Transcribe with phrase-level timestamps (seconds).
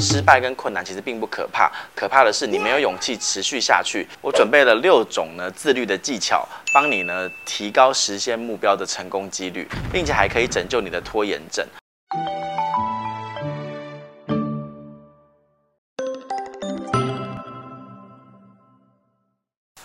[0.00, 4.08] 失败跟困难其实并不可怕，可怕的是你没有勇气持续下去。
[4.22, 11.66] 我准备了六种呢自律的技巧，帮你呢提高实现目标的成功几率，并且还可以拯救你的拖延症。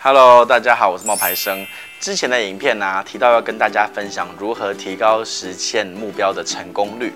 [0.02, 1.66] Hello，大家好，我是冒牌生。
[2.00, 7.12] 之前的影片呢、提到要跟大家分享如何提高实现目标的成功率。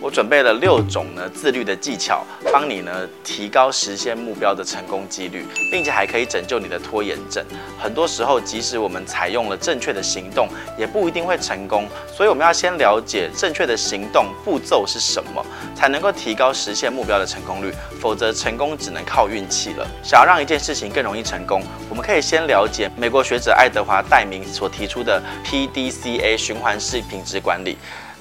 [0.00, 7.44] 我准备了六种呢自律的技巧，帮你呢提高实现目标的成功几率，并且还可以拯救你的拖延症。
[7.78, 10.48] 很多时候，即使我们采用了正确的行动，
[10.78, 11.88] 也不一定会成功。
[12.14, 17.72] 所以我们要先了解正确的行动步骤是什么，才能够提高实现目标的成功率。
[18.00, 19.86] 否则，成功只能靠运气了。
[20.04, 27.76] 想要让一件事情更容易成功，我们可以先了解美国学者爱德华戴明所提出的 PDCA 循环式品质管理。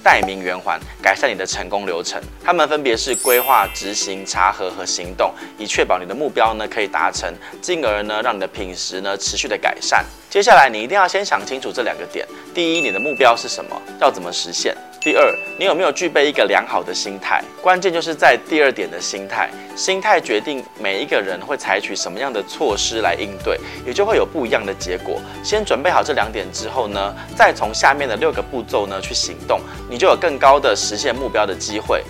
[0.06, 10.06] 代名圆环改善你的成功流程，他们分别是规划、执行、查核和行动，以确保你的目标呢可以达成，进而呢让你的品质呢持续的改善。
[10.30, 14.78] 接下来你一定要先想清楚这两个点：第一，你的目标是什么，要怎么实现？
[15.06, 17.40] 第二，你有没有具备一个良好的心态？
[17.62, 19.52] 关键就是在第二点的心态。
[19.76, 25.22] 心态决定每一个人会采取什么样的措施来应对，也就会有不一样的结果。
[25.44, 32.04] 先准备好这两点之后呢，再从下面的六个步骤呢去行动，你就有更高的实现目标的机会。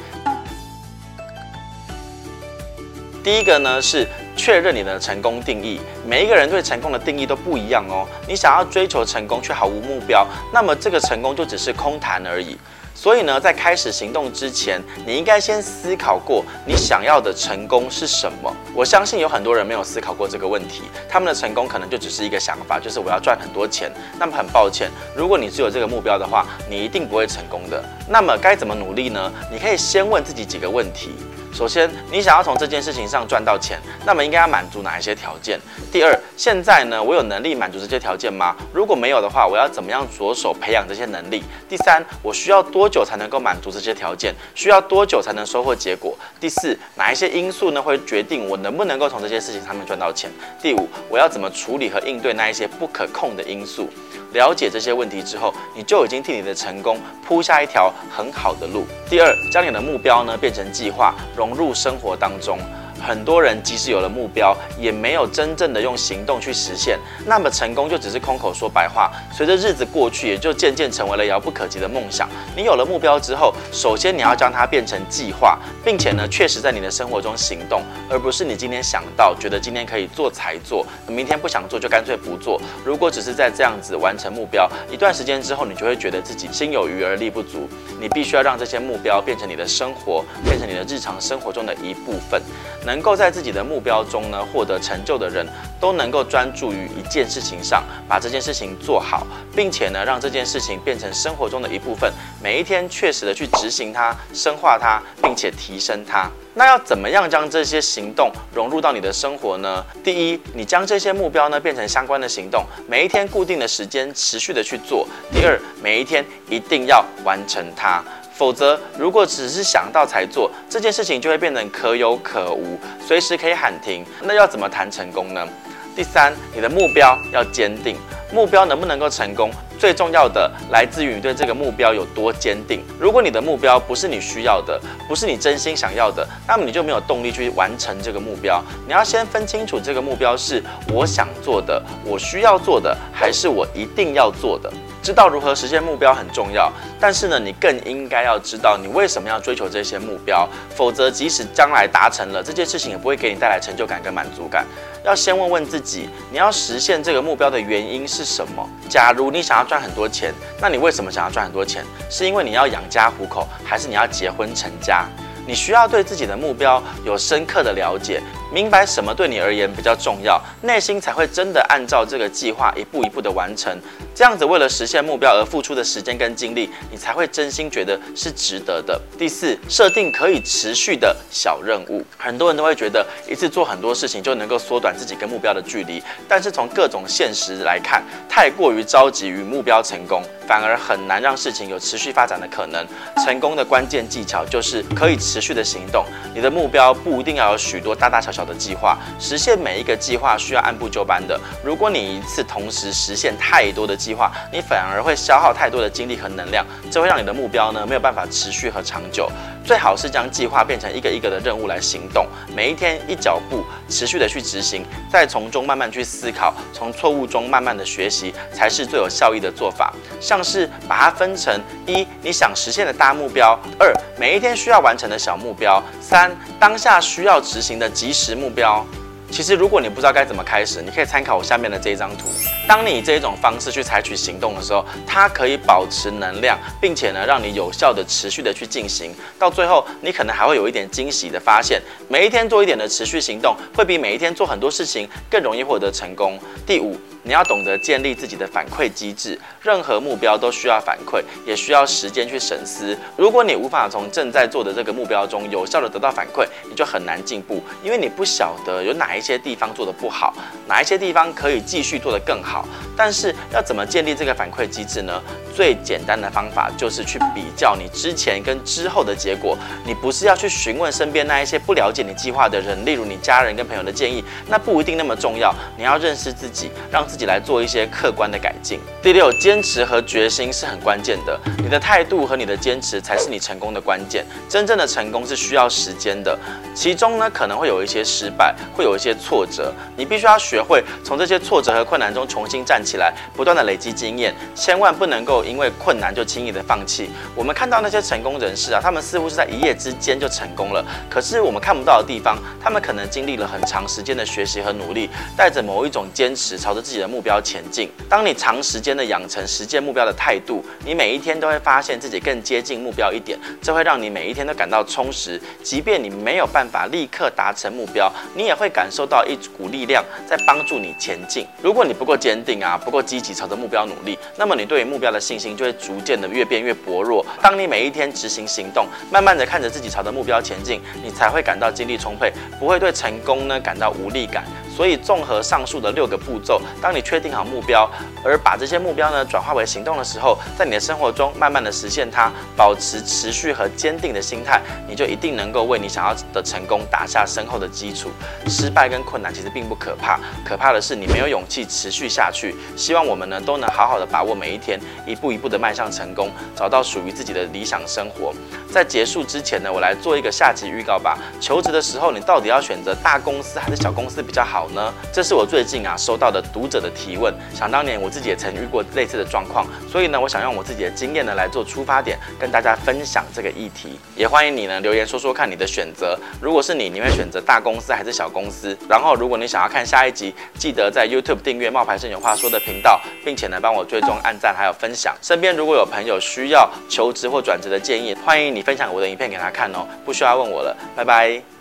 [3.22, 4.08] 第一个呢是
[4.38, 5.82] 确认你的成功定义。
[6.08, 8.08] 每一个人对成功的定义都不一样哦。
[8.26, 12.58] 你想要追求成功却毫无目标，那么这个成功就只是空谈而已。
[12.96, 18.52] 所以呢，在开始行动之前，你应该先思考过你想要的成功是什么。
[18.74, 23.92] 我相信有很多人没有思考过这个问题，他们的成功可能就只是一个想法，就是我要赚很多钱。
[24.18, 27.84] 那么很抱歉，如果你只有这个目标的话，你一定不会成功的。
[28.08, 29.32] 那么该怎么努力呢？
[29.52, 31.12] 你可以先问自己几个问题。
[31.56, 35.58] 首先，你想要从这件事情上赚到钱，那么应该要满足哪一些条件？
[35.90, 38.54] 第二，现在呢，我有能力满足这些条件吗？
[38.74, 41.42] 如果没有的话，我要怎么样着手培养这些能力？
[41.70, 44.36] 第三，我需要多久才能够满足这些条件？
[44.54, 46.14] 需要多久才能收获结果？
[46.42, 50.30] 第四，哪一些因素呢会决定我能不能够从这些事情上面赚到钱？
[50.62, 53.90] 第五，我要怎么处理和应对那一些不可控的因素？
[54.36, 58.86] 了解这些问题之后，你就已经替你的成功铺下一条很好的路。
[59.10, 62.60] 第二，将你的目标呢变成计划，融入生活当中。
[63.06, 69.12] 很多人即使有了目标，也没有真正的用行动去实现，那么成功就只是空口说白话。
[69.32, 72.28] 随着日子过去，也就渐渐成为了遥不可及的梦想。
[72.56, 82.60] 你有了目标之后，首先你要将它变成计划，并且呢，确实在你的生活中行动，而不是你今天想到觉得今天可以做才做，明天不想做就干脆不做。
[82.84, 87.70] 如果只是在这样子完成目标，一段时间之后，你就会觉得自己心有余而力不足。
[88.00, 92.42] 你必须要让这些目标变成你的生活，变成你的日常生活中的一部分。
[92.86, 95.46] 能能够在自己的目标中呢获得成就的人，
[95.82, 102.10] 都能够专注于一件事情上，把这件事情做好，并且呢让这件事情变成生活中的一部分，
[102.42, 106.32] 每一天确实的去执行它、深化它，并且提升它。
[106.54, 109.84] 那要怎么样将这些行动融入到你的生活呢？
[110.02, 115.06] 第一，你将这些目标呢变成相关的行动，每一天固定的时间持续的去做。
[115.34, 118.02] 第二，每一天一定要完成它。
[118.38, 124.06] 否则，如果只是想到才做这件事情，就会变得可有可无，随时可以喊停。
[124.22, 125.48] 那要怎么谈成功呢？
[125.96, 127.96] 第三，你的目标要坚定，
[128.34, 132.82] 目标能不能够成功，最重要的来自于你对这个目标有多坚定。
[133.00, 138.64] 如果你的目标不是你需要的，不是你真心想要的，那么你就没有动力去完成这个目标。
[138.86, 144.72] 你要先分清楚这个目标是我想做的，我需要做的，还是我一定要做的。
[145.04, 150.50] 知道如何实现目标很重要，但是呢，你更应该要知道你为什么要追求这些目标。
[150.76, 154.66] 否则，即使将来达成了这件事情，也不会给你带来成就感跟满足感。
[155.04, 158.68] 要先问问自己，你要实现这个目标的原因是什么？
[158.90, 161.84] 假如你想要赚很多钱，那你为什么想要赚很多钱？
[162.10, 165.06] 是因为你要养家糊口，还是你要结婚成家？
[165.48, 168.22] 你需要对自己的目标有深刻的了解。
[168.54, 173.78] 明白什么对你而言比较重要，内心才会真的按照这个计划一步一步的完成。
[174.14, 179.00] 这样子为了实现目标而付出的时间跟精力，你才会真心觉得是值得的。
[179.18, 182.02] 第四，设定可以持续的小任务。
[182.18, 192.88] 很多人都会觉得一次做很多事情就能够缩短自己跟目标的距离，但是从各种现实来看，太过于着急于目标成功，反而很难让事情有持续发展的可能。
[193.26, 196.06] 成功的关键技巧就是可以持续的行动。
[196.34, 201.40] 你的目标不一定要有许多大大小小小的计划，实现每一个计划需要按部就班的。
[201.64, 209.32] 如果你一次同时实现太多的计划，你反而会消耗太多的精力和能量，这会让你的目标呢没有办法持续和长久。
[209.66, 219.92] 最好是将计划变成一个一个的任务来行动，每一天一脚步，持续的去执行，再从中慢慢去思考，从错误中慢慢的学习，才是最有效益的做法。
[220.22, 228.86] 像是把它分成一，你想实现的大目标；二，每一天需要完成的小目标；三，当下需要执行的即时目标。
[229.32, 232.28] 其实，如果你不知道该怎么开始，你可以参考我下面的这一张图。
[232.68, 239.14] 当你以这种方式去采取行动的时候，它可以保持能量，并且呢，让你有效的持续的去进行。
[239.38, 246.40] 到最后，你可能还会有一点惊喜的发现，每一天做一点的持续行动，会比每一天做很多事情更容易获得成功。
[246.66, 246.98] 第五。
[247.26, 252.96] 你要懂得建立自己的反馈机制，任何目标都需要反馈，也需要时间去审思。
[253.18, 260.36] 如果你无法从正在做的这个目标中有效地得到反馈，你就很难进步，因为你不晓得有哪一些地方做得不好，
[260.68, 262.64] 哪一些地方可以继续做得更好。
[262.96, 265.20] 但是要怎么建立这个反馈机制呢？
[265.52, 269.58] 最简单的方法就是去比较你之前跟之后的结果。
[269.84, 275.52] 你不是要去询问身边那一些不了解你计划的人，例如你家人跟朋友的建议，那不一定那么重要。
[275.76, 277.15] 你要认识自己，让自。
[277.16, 278.78] 自己来做一些客观的改进。
[279.02, 281.40] 第六，坚持和决心是很关键的。
[281.60, 284.26] 你的态度和你的坚持才是你成功的关键。
[284.50, 286.38] 真正的成功是需要时间的，
[286.76, 289.74] 其中呢可能会有一些失败，会有一些挫折。
[289.96, 294.36] 你必须要学会从这些挫折和困难中重新站起来，不断的累积经验。
[294.54, 297.10] 千万不能够因为困难就轻易的放弃。
[297.34, 300.84] 我们看到那些成功人士啊，他们似乎是在一夜之间就成功了。
[301.10, 307.90] 可是我们看不到的地方，他们可能经历了很长时间的学习和努力，带着某一种坚持，朝着自己的目标前进。
[308.10, 315.42] 当你长时间的养成实践目标的态度，你每一天都会发现自己更接近目标一点，这会让你每一天都感到充实。
[315.64, 321.46] 即便你没有办法立刻达成目标，你也会感受到一股力量在帮助你前进。
[321.62, 327.26] 如果你不够坚定啊，不够积极朝着目标努力，那么你对于目标的信心就会逐渐的越变越薄弱。
[327.42, 334.44] 当你每一天执行行动，慢慢的看着自己朝着目标前进，你才会感到精力充沛，不会对成功呢感到无力感。
[334.76, 337.90] 所以，综合上述的六个步骤，当你确定好目标，
[338.24, 348.10] 而把这些目标呢转化为行动的时候，在你的生活中慢慢的实现它，保持持续和坚定的心态，你就一定能够为你想要的成功打下深厚的基础。
[348.48, 352.54] 失败跟困难其实并不可怕，可怕的是你没有勇气持续下去。
[352.76, 358.34] 希望我们呢都能好好的把握每一天，一步一步的迈向成功，找到属于自己的理想生活。
[358.76, 361.18] 在结束之前呢，我来做一个下集预告吧。
[361.40, 364.94] 求职的时候，你到底要选择大公司还是小公司比较好呢？
[365.14, 367.34] 这是我最近啊收到的读者的提问。
[367.54, 373.98] 想当年我自己也曾遇过类似的状况，所以呢，我想用我自己的经验呢来做出发点，跟大家分享这个议题。
[374.14, 376.20] 也欢迎你呢留言说说看你的选择。
[376.42, 378.78] 如果是你，你会选择大公司还是小公司？
[378.90, 385.16] 然后，如果你想要看下一集，记得在 YouTube 订阅“冒牌生有话说”的频道，并且呢帮我追踪、按赞还有分享。
[385.22, 389.88] 身边如果有朋友需要求职或转职的建议，欢迎你分享我的影片给他看哦。
[390.04, 391.55] 不需要问我了，拜拜。